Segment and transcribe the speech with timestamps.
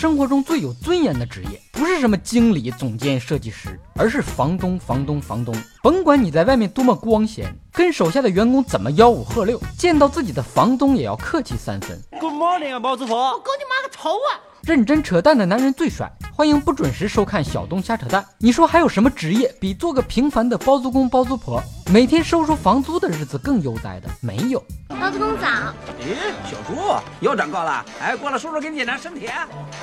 [0.00, 4.78] 生活中最有尊严的职业，不是什么经理、总监、设计师，而是房东。
[4.78, 12.00] 房东，房东，甭管你在外面多么光鲜，跟手下的员工怎么吆五喝六，见到自己的房东也要客气三分。
[12.18, 13.14] Good morning 啊，包租婆！
[13.14, 14.40] 我狗你妈个头啊！
[14.62, 16.10] 认真扯淡的男人最帅，
[16.40, 18.24] 欢迎不准时收看小东瞎扯淡。
[18.38, 21.62] 你说还有什么职业比做个平凡的包租公包租婆，
[21.92, 24.08] 每天收收房租的日子更悠哉的？
[24.22, 24.58] 没有。
[24.88, 25.46] 包租公早。
[26.00, 26.16] 咦，
[26.50, 26.74] 小朱
[27.20, 29.28] 又长高了，哎，过来叔叔给你检查身体。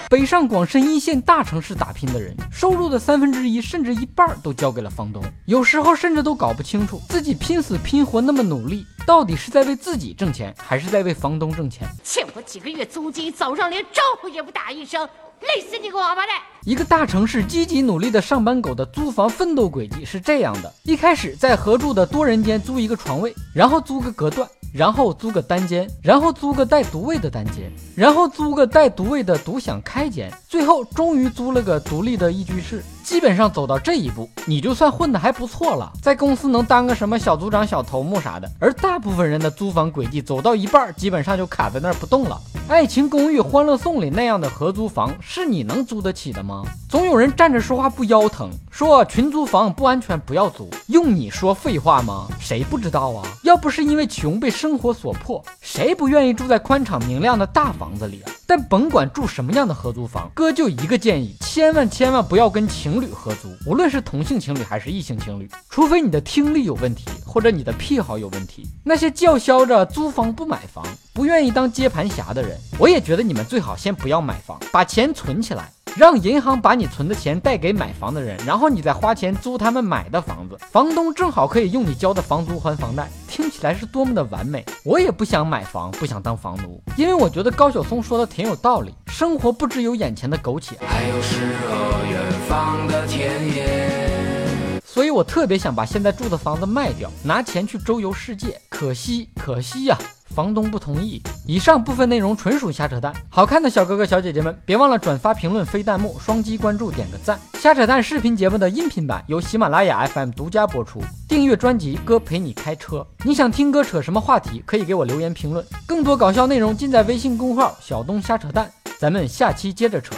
[0.09, 11.87] 北上广深一线大城市打拼的人，收入的三分之一甚至一半都交给了房东，有时候甚至都搞不清楚自己拼死拼活那么努力，到底是在为自己挣钱，还是在为房东挣钱？
[12.03, 15.07] 欠我几个月租金，早上连招呼也不打一声。
[15.41, 16.35] 累死你个王八蛋！
[16.65, 32.83] 一个大城市积极努力的上班狗的租房奋斗轨迹是这样的：一开始在合住的多人间租一个床位，然后租个隔断，然后租个单间，然后租个带独卫的单间，然后租个带独卫的独享开间，最后终于租了个独立的一居室。
[33.03, 38.51] 基本上走到这一步，你就算混得还不错了，在公司能当个什么小组长、小头目啥的。
[38.59, 42.37] 而大部分人的租房轨迹走到一半，基本上就卡在那儿不动了。
[42.69, 46.63] 爱情公寓、欢乐颂里那样的合租房，是你能租得起的吗？
[46.89, 50.69] 总有人站着说话不腰疼，说群租房不安全，不要租。
[50.87, 52.27] 用你说废话吗？
[52.41, 53.23] 谁不知道啊？
[53.43, 58.31] 要不是因为穷被生活所迫，谁不愿意住在宽敞明亮的大房子里啊？
[58.63, 68.67] 甭管住什么样的合租房，哥就一个建议：千万千万不要跟情侣合租，无论是同性情侣还是异性情侣，除非你的听力有问题，或者你的癖好有问题。
[68.83, 70.85] 那些叫嚣着租房不买房。
[71.13, 84.65] 不愿意当接盘侠的人，我也觉得你们最好先不要买房，把钱存起来，让银行把你存的钱贷给买房的人，然后你再花钱租他们买的房子，房东正好可以用你交的房租还房贷，听起来是多么的完美。
[84.83, 94.81] 我也不想买房，不想当房奴，因为我觉得高晓松说的挺有道理，生活不只有眼前的苟且，还有诗和远方的田野。
[94.83, 99.95] 所以我特别想把现在住的房子卖掉，拿钱去周游世界，可惜，可惜呀。
[100.37, 101.19] 房东不同意。
[101.47, 103.11] 以上部分内容纯属瞎扯淡。
[103.27, 107.39] 好看的小哥哥小姐姐们，别忘了转发、评论、飞弹幕、双击关注、点个赞。
[107.55, 111.01] 瞎扯淡视频节目的音频版由喜马拉雅 FM 独家播出。
[111.27, 115.65] 订阅专辑《哥陪你开车》，你想听哥扯什么话题，可以给我留言评论。
[115.87, 118.71] 更多搞笑内容尽在微信公号“小东瞎扯淡”。
[118.99, 120.13] 咱们下期接着扯。